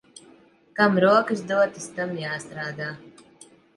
[0.79, 2.89] Kam rokas dotas, tam jāstrādā.